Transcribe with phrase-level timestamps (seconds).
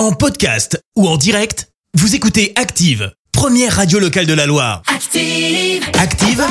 [0.00, 4.80] En podcast ou en direct, vous écoutez Active, première radio locale de la Loire.
[4.86, 5.84] Active.
[5.92, 6.42] Active,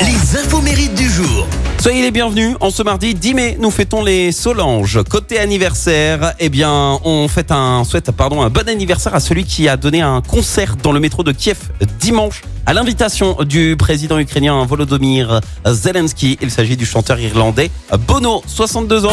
[0.00, 1.46] les infos mérites du jour.
[1.80, 2.56] Soyez les bienvenus.
[2.58, 5.04] En ce mardi 10 mai, nous fêtons les Solanges.
[5.08, 9.68] Côté anniversaire, eh bien, on fête un, souhaite, pardon, un bon anniversaire à celui qui
[9.68, 11.58] a donné un concert dans le métro de Kiev
[12.00, 16.36] dimanche à l'invitation du président ukrainien Volodymyr Zelensky.
[16.42, 17.70] Il s'agit du chanteur irlandais
[18.08, 19.12] Bono, 62 ans.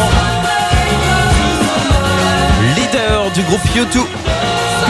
[3.36, 3.98] Du groupe U2.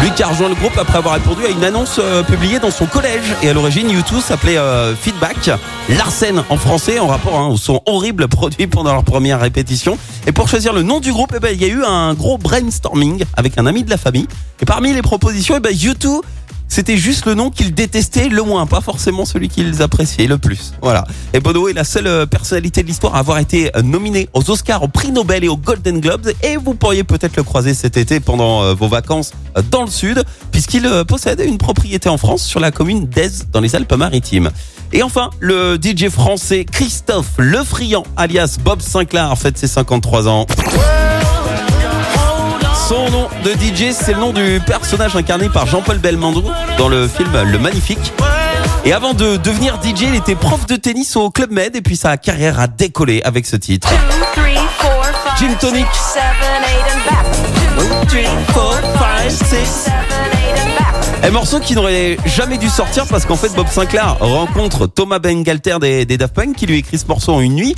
[0.02, 2.70] Lui qui a rejoint le groupe après avoir répondu à une annonce euh, publiée dans
[2.70, 3.24] son collège.
[3.42, 5.50] Et à l'origine, U2 s'appelait euh, Feedback.
[5.88, 9.98] Larsen en français, en rapport hein, au son horrible produit pendant leur première répétition.
[10.28, 12.38] Et pour choisir le nom du groupe, eh ben, il y a eu un gros
[12.38, 14.28] brainstorming avec un ami de la famille.
[14.60, 16.20] Et parmi les propositions, eh ben, U2
[16.68, 20.72] c'était juste le nom qu'ils détestaient le moins, pas forcément celui qu'ils appréciaient le plus.
[20.82, 21.04] Voilà.
[21.32, 24.50] Et Bono est la seule euh, personnalité de l'histoire à avoir été euh, nominé aux
[24.50, 26.30] Oscars, au prix Nobel et aux Golden Globes.
[26.42, 29.32] Et vous pourriez peut-être le croiser cet été pendant euh, vos vacances
[29.70, 33.74] dans le sud, puisqu'il possède une propriété en France sur la commune d'Aise, dans les
[33.74, 34.50] Alpes-Maritimes.
[34.92, 40.46] Et enfin, le DJ français Christophe Lefriand, alias Bob Sinclair, fête ses 53 ans.
[42.88, 46.44] Son nom de DJ, c'est le nom du personnage incarné par Jean-Paul Belmondo
[46.78, 48.12] dans le film Le Magnifique.
[48.84, 51.96] Et avant de devenir DJ, il était prof de tennis au Club Med et puis
[51.96, 53.88] sa carrière a décollé avec ce titre.
[55.36, 55.86] Gin Tonic.
[61.24, 65.78] Un morceau qui n'aurait jamais dû sortir parce qu'en fait Bob Sinclair rencontre Thomas Bengalter
[65.80, 67.74] des, des Daft Punk qui lui écrit ce morceau en une nuit.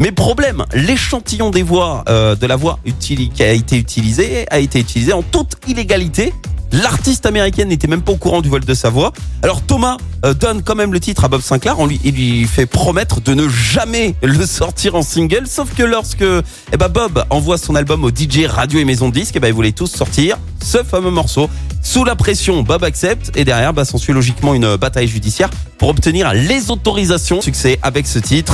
[0.00, 4.80] Mais problème, l'échantillon des voix euh, de la voix qui a été utilisé a été
[4.80, 6.32] utilisé en toute illégalité.
[6.72, 9.12] L'artiste américaine n'était même pas au courant du vol de sa voix.
[9.42, 11.78] Alors Thomas euh, donne quand même le titre à Bob Sinclair.
[11.78, 15.46] On lui, il lui fait promettre de ne jamais le sortir en single.
[15.46, 16.24] Sauf que lorsque
[16.72, 19.48] eh ben Bob envoie son album au DJ radio et maison de disques, eh ben
[19.48, 21.48] ils voulaient tous sortir ce fameux morceau.
[21.80, 26.32] Sous la pression, Bob accepte et derrière bah, s'ensuit logiquement une bataille judiciaire pour obtenir
[26.34, 27.40] les autorisations.
[27.40, 28.52] Succès avec ce titre.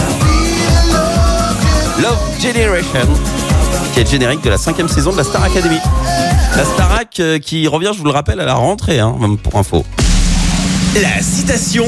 [2.02, 3.08] Love Generation,
[3.92, 5.76] qui est le générique de la cinquième saison de la Star Academy.
[6.56, 9.56] La Starac euh, qui revient, je vous le rappelle, à la rentrée, hein, même pour
[9.56, 9.84] info.
[10.94, 11.86] La citation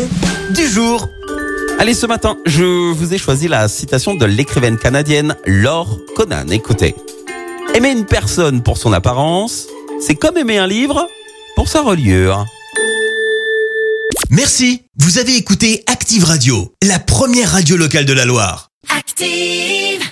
[0.51, 1.09] du jour.
[1.79, 6.49] Allez, ce matin, je vous ai choisi la citation de l'écrivaine canadienne Laure Conan.
[6.51, 6.95] Écoutez.
[7.75, 9.67] Aimer une personne pour son apparence,
[9.99, 11.09] c'est comme aimer un livre
[11.57, 12.45] pour sa reliure.
[14.29, 14.83] Merci.
[14.99, 18.72] Vous avez écouté Active Radio, la première radio locale de la Loire.
[19.15, 20.12] Active.